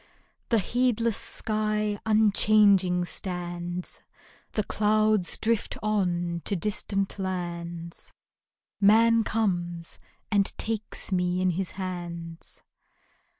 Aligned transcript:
The 0.49 0.57
heedless 0.57 1.15
sky 1.15 1.99
unchanging 2.07 3.05
stands; 3.05 4.01
The 4.53 4.63
clouds 4.63 5.37
drift 5.37 5.77
on 5.83 6.41
to 6.45 6.55
distant 6.55 7.19
lands; 7.19 8.11
Man 8.79 9.23
comes 9.23 9.99
and 10.31 10.57
takes 10.57 11.11
me 11.11 11.39
in 11.39 11.51
his 11.51 11.73
hands. 11.77 12.63